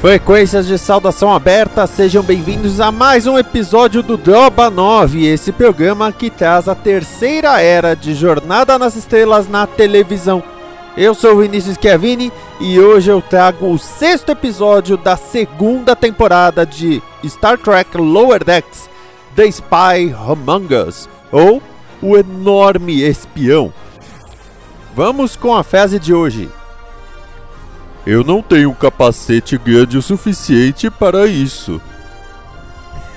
[0.00, 6.12] Frequências de saudação aberta, sejam bem-vindos a mais um episódio do Droba 9, esse programa
[6.12, 10.42] que traz a terceira era de Jornada nas Estrelas na televisão.
[10.96, 17.02] Eu sou Vinícius Chiavini e hoje eu trago o sexto episódio da segunda temporada de
[17.24, 18.88] Star Trek Lower Decks,
[19.34, 21.60] The Spy Among Us, ou
[22.02, 23.72] O Enorme Espião.
[24.94, 26.48] Vamos com a fase de hoje.
[28.06, 31.80] Eu não tenho um capacete grande o suficiente para isso.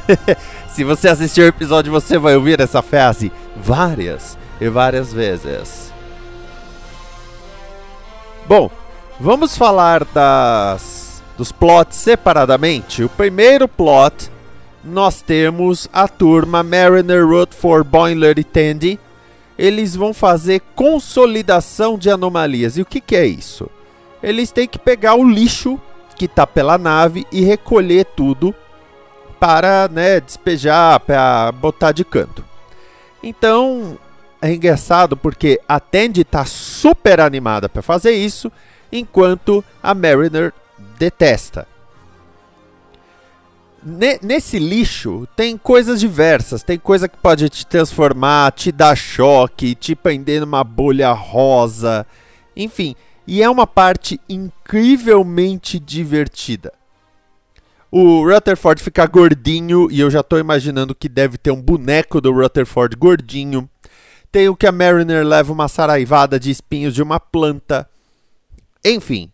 [0.74, 5.94] Se você assistir o episódio, você vai ouvir essa frase várias e várias vezes.
[8.48, 8.72] Bom,
[9.20, 13.04] vamos falar das dos plots separadamente.
[13.04, 14.30] O primeiro plot
[14.84, 19.00] nós temos a turma Mariner, Rutherford, Boimler e Tandy.
[19.58, 22.78] Eles vão fazer consolidação de anomalias.
[22.78, 23.70] E o que, que é isso?
[24.22, 25.80] Eles têm que pegar o lixo
[26.16, 28.54] que está pela nave e recolher tudo
[29.40, 32.44] para né, despejar, para botar de canto.
[33.24, 33.98] Então
[34.42, 38.52] é engraçado porque a Tandy está super animada para fazer isso,
[38.92, 40.54] enquanto a Mariner
[40.98, 41.68] detesta.
[44.22, 46.64] Nesse lixo tem coisas diversas.
[46.64, 52.06] Tem coisa que pode te transformar, te dar choque, te prender numa bolha rosa.
[52.58, 52.94] Enfim,
[53.30, 56.74] e é uma parte incrivelmente divertida.
[57.92, 62.34] O Rutherford fica gordinho e eu já estou imaginando que deve ter um boneco do
[62.34, 63.70] Rutherford gordinho.
[64.32, 67.88] Tem o que a Mariner leva uma saraivada de espinhos de uma planta.
[68.84, 69.32] Enfim,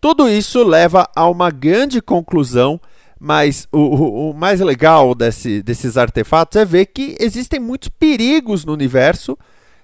[0.00, 2.80] tudo isso leva a uma grande conclusão,
[3.18, 8.64] mas o, o, o mais legal desse, desses artefatos é ver que existem muitos perigos
[8.64, 9.36] no universo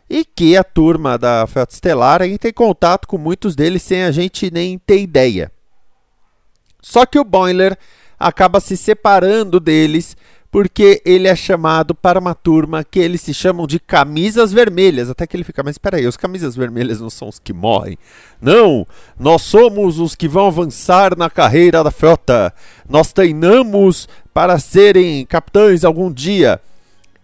[0.08, 4.10] e que a turma da Frota Estelar entra em contato com muitos deles sem a
[4.10, 5.50] gente nem ter ideia.
[6.80, 7.76] Só que o Boiler
[8.18, 10.16] acaba se separando deles
[10.50, 15.10] porque ele é chamado para uma turma que eles se chamam de camisas vermelhas.
[15.10, 17.98] Até que ele fica, mas espera aí, os camisas vermelhas não são os que morrem.
[18.40, 18.86] Não,
[19.18, 22.54] nós somos os que vão avançar na carreira da frota.
[22.88, 26.58] Nós treinamos para serem capitães algum dia.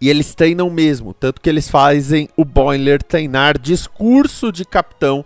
[0.03, 5.23] E eles treinam mesmo, tanto que eles fazem o Boiler treinar discurso de capitão,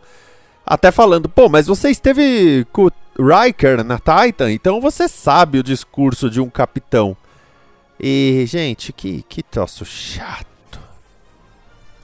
[0.63, 5.63] até falando, pô, mas você esteve com o Riker na Titan, então você sabe o
[5.63, 7.17] discurso de um capitão.
[7.99, 10.79] E, gente, que, que troço chato.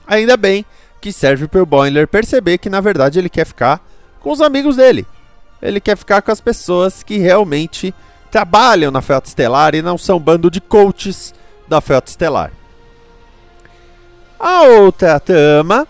[0.08, 0.66] Ainda bem
[1.00, 3.88] que serve para o Boiler perceber que, na verdade, ele quer ficar
[4.20, 5.06] com os amigos dele.
[5.62, 7.94] Ele quer ficar com as pessoas que realmente
[8.32, 11.36] trabalham na Frota Estelar e não são bando de coaches
[11.68, 12.63] da Frota Estelar.
[14.46, 15.88] A outra trama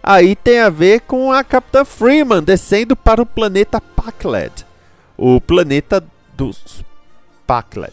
[0.00, 4.64] aí tem a ver com a Capitã Freeman descendo para o planeta Pakled,
[5.18, 6.00] o planeta
[6.36, 6.84] dos
[7.48, 7.92] Pakled.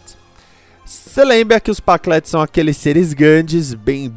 [0.85, 4.13] Você lembra que os Pakled são aqueles seres grandes, bem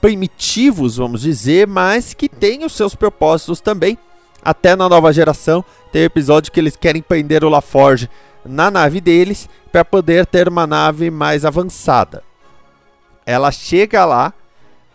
[0.00, 3.98] primitivos, vamos dizer, mas que têm os seus propósitos também.
[4.42, 5.62] Até na nova geração
[5.92, 8.08] tem episódio que eles querem prender o LaForge
[8.46, 12.22] na nave deles para poder ter uma nave mais avançada.
[13.26, 14.32] Ela chega lá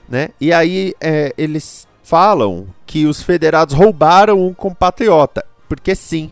[0.08, 0.30] né?
[0.40, 6.32] E aí é, eles falam que os federados roubaram um compatriota, porque sim,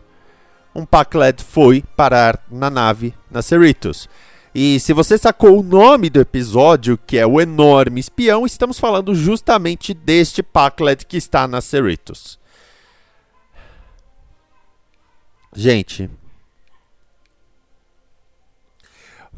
[0.74, 4.08] um Pacled foi parar na nave na Cerritos.
[4.54, 9.14] E se você sacou o nome do episódio, que é o enorme espião, estamos falando
[9.14, 12.38] justamente deste Pacled que está na Cerritos.
[15.54, 16.10] Gente,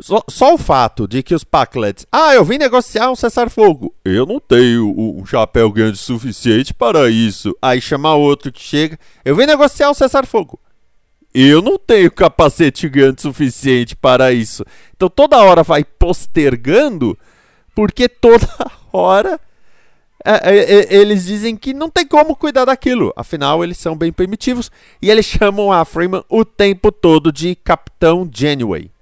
[0.00, 2.04] Só, só, o fato de que os Paclets.
[2.10, 3.94] Ah, eu vim negociar um cessar-fogo.
[4.04, 7.56] Eu não tenho um chapéu grande suficiente para isso.
[7.62, 8.98] Aí chamar outro que chega.
[9.24, 10.58] Eu vim negociar um cessar-fogo.
[11.32, 14.64] Eu não tenho capacete grande suficiente para isso.
[14.96, 17.16] Então toda hora vai postergando,
[17.74, 18.48] porque toda
[18.92, 19.40] hora
[20.24, 23.12] é, é, eles dizem que não tem como cuidar daquilo.
[23.14, 24.70] Afinal, eles são bem primitivos.
[25.02, 28.93] E eles chamam a Freeman o tempo todo de Capitão Janeway.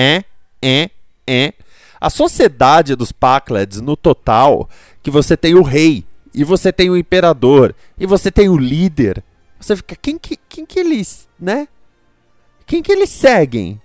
[0.00, 0.24] É,
[0.62, 0.90] é,
[1.26, 1.52] é.
[2.00, 4.66] A sociedade dos Pacleds, no total,
[5.02, 9.22] que você tem o rei, e você tem o imperador, e você tem o líder.
[9.60, 11.68] Você fica, quem que, quem que eles, né?
[12.66, 13.78] Quem que eles seguem?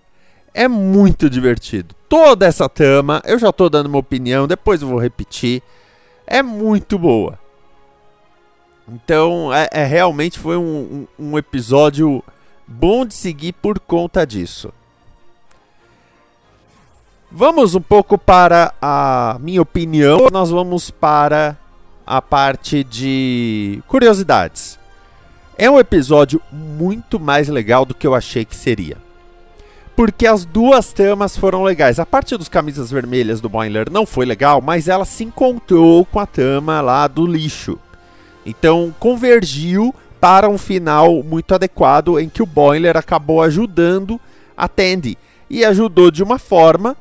[0.54, 1.94] É muito divertido.
[2.08, 5.62] Toda essa trama, eu já tô dando uma opinião, depois eu vou repetir.
[6.26, 7.38] É muito boa.
[8.88, 12.24] Então, é, é realmente foi um, um, um episódio
[12.66, 14.72] bom de seguir por conta disso.
[17.38, 20.30] Vamos um pouco para a minha opinião.
[20.32, 21.58] Nós vamos para
[22.08, 24.80] a parte de curiosidades.
[25.58, 28.96] É um episódio muito mais legal do que eu achei que seria
[29.98, 32.00] porque as duas tramas foram legais.
[32.00, 36.20] A parte dos camisas vermelhas do Boiler não foi legal, mas ela se encontrou com
[36.20, 37.78] a trama lá do lixo.
[38.46, 44.20] Então convergiu para um final muito adequado em que o Boiler acabou ajudando
[44.56, 45.18] a Tandy
[45.50, 46.96] e ajudou de uma forma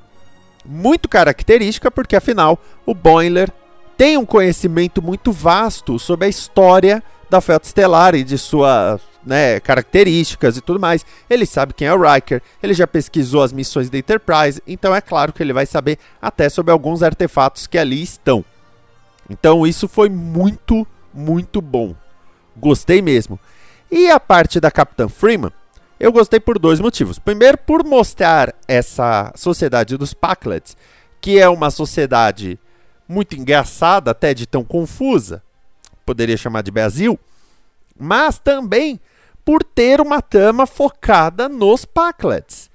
[0.64, 3.50] muito característica, porque afinal o Boiler
[3.96, 9.60] tem um conhecimento muito vasto sobre a história da Frota Estelar e de sua né,
[9.60, 11.04] características e tudo mais.
[11.28, 15.00] Ele sabe quem é o Riker, ele já pesquisou as missões da Enterprise, então é
[15.00, 18.44] claro que ele vai saber até sobre alguns artefatos que ali estão.
[19.28, 21.94] Então isso foi muito, muito bom.
[22.56, 23.38] Gostei mesmo.
[23.90, 25.52] E a parte da Capitã Freeman,
[25.98, 27.18] eu gostei por dois motivos.
[27.18, 30.76] Primeiro, por mostrar essa sociedade dos Packlets,
[31.20, 32.58] que é uma sociedade
[33.08, 35.42] muito engraçada, até de tão confusa,
[36.04, 37.18] poderia chamar de Brasil,
[37.98, 39.00] mas também
[39.44, 42.70] por ter uma trama focada nos Packlets.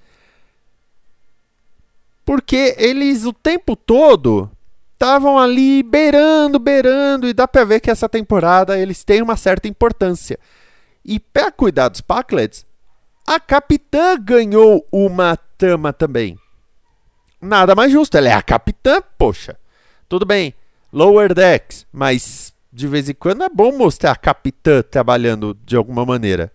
[2.23, 4.49] Porque eles o tempo todo
[4.93, 9.67] estavam ali beirando, beirando, e dá pra ver que essa temporada eles têm uma certa
[9.67, 10.37] importância.
[11.03, 12.65] E para cuidar dos Packlets,
[13.29, 16.35] a capitã ganhou uma trama também.
[17.39, 19.55] Nada mais justo, ela é a capitã, poxa.
[20.07, 20.51] Tudo bem,
[20.91, 26.03] Lower Decks, mas de vez em quando é bom mostrar a capitã trabalhando de alguma
[26.03, 26.51] maneira.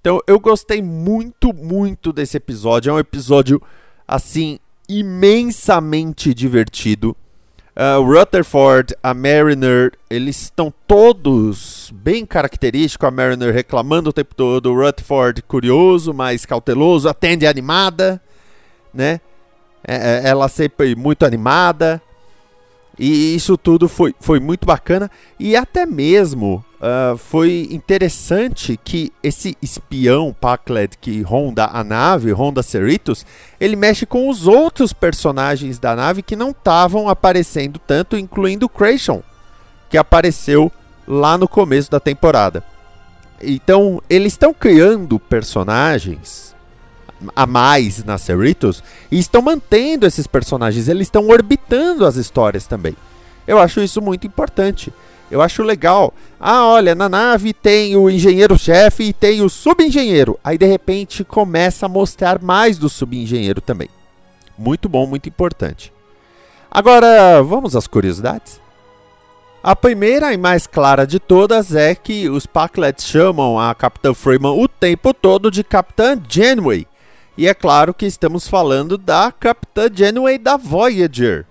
[0.00, 2.90] Então eu gostei muito, muito desse episódio.
[2.90, 3.62] É um episódio,
[4.06, 4.58] assim,
[4.88, 7.16] imensamente divertido.
[7.74, 13.08] Uh, o Rutherford, a Mariner, eles estão todos bem característicos.
[13.08, 18.20] A Mariner reclamando o tempo todo, o Rutherford curioso, mas cauteloso, atende animada,
[18.92, 19.20] né?
[19.86, 22.00] É, é ela sempre muito animada.
[22.98, 25.10] E isso tudo foi, foi muito bacana.
[25.38, 32.62] E até mesmo uh, foi interessante que esse espião Pacled que ronda a nave, ronda
[32.62, 33.24] Cerritos,
[33.58, 38.68] ele mexe com os outros personagens da nave que não estavam aparecendo tanto, incluindo o
[38.68, 39.22] Creation,
[39.88, 40.70] que apareceu
[41.06, 42.62] lá no começo da temporada.
[43.42, 46.51] Então, eles estão criando personagens
[47.34, 52.96] a mais na Cerritos e estão mantendo esses personagens, eles estão orbitando as histórias também.
[53.46, 54.92] Eu acho isso muito importante.
[55.30, 56.12] Eu acho legal.
[56.38, 60.38] Ah, olha, na nave tem o engenheiro-chefe e tem o subengenheiro.
[60.44, 63.88] Aí de repente começa a mostrar mais do subengenheiro também.
[64.58, 65.92] Muito bom, muito importante.
[66.70, 68.60] Agora, vamos às curiosidades?
[69.62, 74.60] A primeira e mais clara de todas é que os Packlets chamam a Capitã Freeman
[74.60, 76.86] o tempo todo de Capitã Janeway.
[77.36, 81.46] E é claro que estamos falando da Capitã Janeway da Voyager.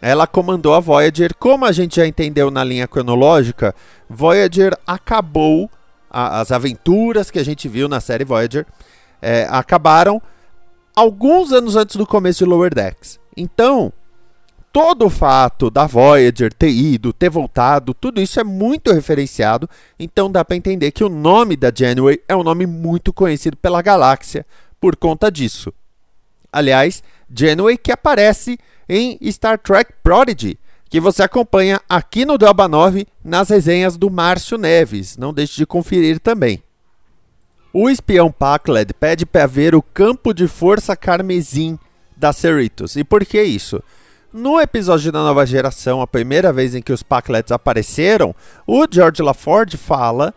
[0.00, 1.34] Ela comandou a Voyager.
[1.34, 3.74] Como a gente já entendeu na linha cronológica,
[4.08, 5.70] Voyager acabou.
[6.10, 8.66] A, as aventuras que a gente viu na série Voyager
[9.22, 10.20] é, acabaram
[10.94, 13.18] alguns anos antes do começo de Lower Decks.
[13.34, 13.90] Então,
[14.70, 19.66] todo o fato da Voyager ter ido, ter voltado, tudo isso é muito referenciado.
[19.98, 23.80] Então dá para entender que o nome da Janeway é um nome muito conhecido pela
[23.80, 24.44] galáxia
[24.82, 25.72] por conta disso.
[26.52, 28.58] Aliás, Janeway que aparece
[28.88, 30.58] em Star Trek Prodigy,
[30.90, 35.16] que você acompanha aqui no Delba 9 nas resenhas do Márcio Neves.
[35.16, 36.60] Não deixe de conferir também.
[37.72, 41.78] O espião Pacled pede para ver o campo de força carmesim
[42.16, 42.96] da Cerritos.
[42.96, 43.80] E por que isso?
[44.32, 48.34] No episódio da nova geração, a primeira vez em que os Pacleds apareceram,
[48.66, 50.34] o George LaForge fala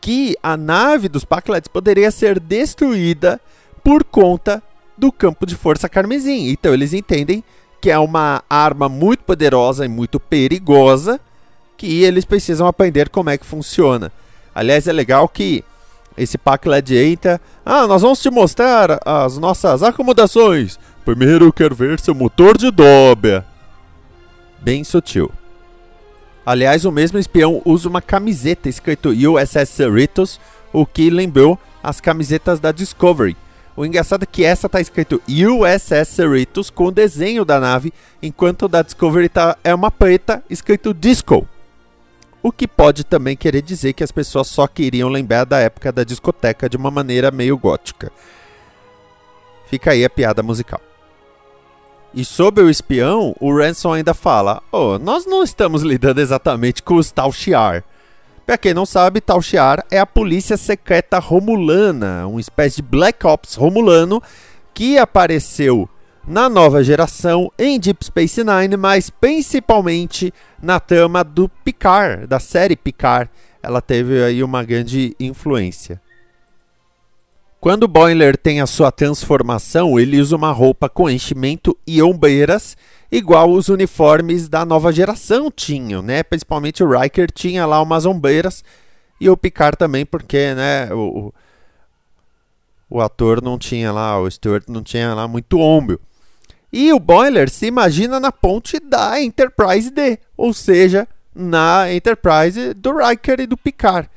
[0.00, 3.40] que a nave dos Pacleds poderia ser destruída
[3.88, 4.62] por conta
[4.98, 6.50] do campo de força carmesim.
[6.50, 7.42] Então eles entendem
[7.80, 11.18] que é uma arma muito poderosa e muito perigosa,
[11.74, 14.12] que eles precisam aprender como é que funciona.
[14.54, 15.64] Aliás, é legal que
[16.18, 17.40] esse pack entra.
[17.64, 20.78] Ah, nós vamos te mostrar as nossas acomodações.
[21.02, 23.46] Primeiro eu quero ver seu motor de dobra.
[24.60, 25.30] bem sutil.
[26.44, 30.38] Aliás, o mesmo espião usa uma camiseta escrito USS Cerritos,
[30.74, 33.34] o que lembrou as camisetas da Discovery.
[33.78, 38.66] O engraçado é que essa tá escrito USS Cerritos com o desenho da nave, enquanto
[38.66, 41.46] da Discovery tá, é uma preta escrito Disco.
[42.42, 46.02] O que pode também querer dizer que as pessoas só queriam lembrar da época da
[46.02, 48.10] discoteca de uma maneira meio gótica.
[49.68, 50.80] Fica aí a piada musical.
[52.12, 56.96] E sobre o espião, o Ransom ainda fala: Oh, nós não estamos lidando exatamente com
[56.96, 57.84] os Tal Shiar.
[58.48, 63.26] Pra quem não sabe, Tal Shiar é a polícia secreta romulana, uma espécie de Black
[63.26, 64.22] Ops romulano
[64.72, 65.86] que apareceu
[66.26, 72.74] na nova geração em Deep Space Nine, mas principalmente na trama do Picard, da série
[72.74, 73.30] Picard.
[73.62, 76.00] Ela teve aí uma grande influência.
[77.60, 82.76] Quando o Boiler tem a sua transformação, ele usa uma roupa com enchimento e ombreiras,
[83.10, 86.22] igual os uniformes da nova geração tinham, né?
[86.22, 88.62] Principalmente o Riker tinha lá umas ombreiras
[89.20, 91.34] e o Picard também, porque, né, o,
[92.88, 96.00] o ator não tinha lá, o Stuart não tinha lá muito ombro.
[96.72, 102.96] E o Boiler se imagina na ponte da Enterprise D, ou seja, na Enterprise do
[102.98, 104.08] Riker e do Picard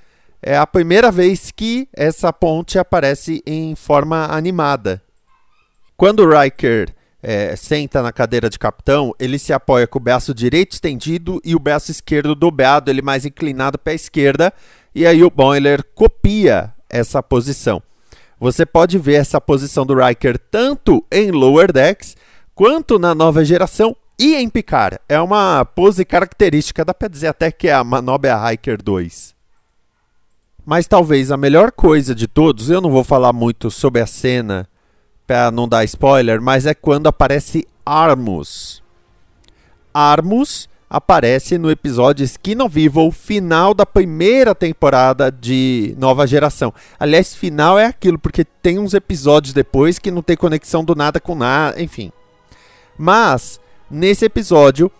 [0.41, 5.01] é a primeira vez que essa ponte aparece em forma animada.
[5.95, 10.33] Quando o Riker é, senta na cadeira de capitão, ele se apoia com o braço
[10.33, 14.51] direito estendido e o braço esquerdo dobrado, ele mais inclinado para a esquerda,
[14.95, 17.81] e aí o Boiler copia essa posição.
[18.39, 22.17] Você pode ver essa posição do Riker tanto em Lower Decks
[22.55, 24.97] quanto na nova geração e em Picard.
[25.07, 29.40] É uma pose característica, dá para dizer até que é a manobra Riker 2.
[30.65, 34.69] Mas talvez a melhor coisa de todos, eu não vou falar muito sobre a cena
[35.25, 38.83] para não dar spoiler, mas é quando aparece Armus.
[39.91, 46.71] Armus aparece no episódio Skin of Evil, final da primeira temporada de Nova Geração.
[46.99, 51.19] Aliás, final é aquilo, porque tem uns episódios depois que não tem conexão do nada
[51.19, 52.11] com nada, enfim.
[52.97, 54.91] Mas, nesse episódio,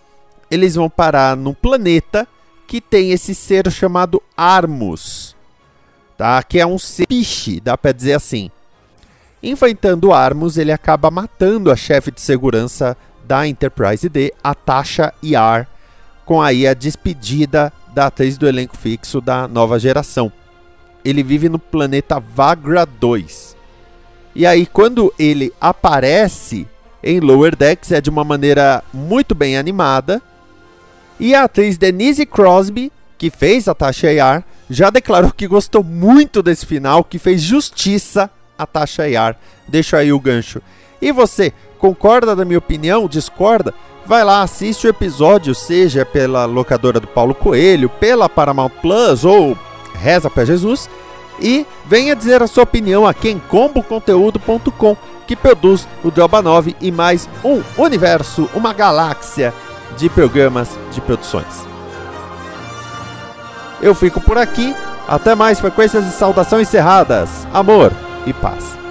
[0.50, 2.28] eles vão parar num planeta
[2.66, 5.36] que tem esse ser chamado Armus
[6.22, 6.44] tá?
[6.44, 8.52] Que é um piche, dá para dizer assim.
[9.42, 15.68] Enfrentando Armus, ele acaba matando a chefe de segurança da Enterprise D, a Tasha Yar,
[16.24, 20.32] com aí a despedida da atriz do elenco fixo da nova geração.
[21.04, 23.58] Ele vive no planeta Vagra 2.
[24.36, 26.68] E aí, quando ele aparece
[27.02, 30.22] em Lower Decks, é de uma maneira muito bem animada.
[31.20, 36.42] E a atriz Denise Crosby, que fez a Tasha Yar, já declarou que gostou muito
[36.42, 39.36] desse final, que fez justiça a Tasha Yar.
[39.68, 40.62] Deixa aí o gancho.
[41.02, 43.08] E você, concorda da minha opinião?
[43.08, 43.74] Discorda?
[44.06, 49.58] Vai lá, assiste o episódio, seja pela locadora do Paulo Coelho, pela Paramount Plus ou
[49.94, 50.90] Reza para Jesus
[51.40, 54.96] e venha dizer a sua opinião aqui em comboconteúdo.com,
[55.28, 59.54] que produz o Droba 9 e mais um universo, uma galáxia
[59.98, 61.71] de programas de produções.
[63.82, 64.76] Eu fico por aqui.
[65.08, 67.46] Até mais frequências de saudação encerradas.
[67.54, 67.92] Amor
[68.26, 68.82] e paz.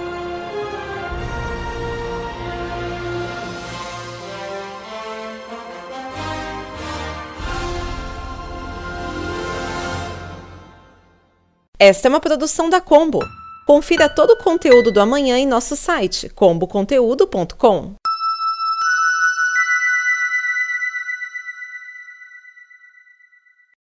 [11.79, 13.19] Esta é uma produção da Combo.
[13.65, 18.00] Confira todo o conteúdo do amanhã em nosso site comboconteúdo.com.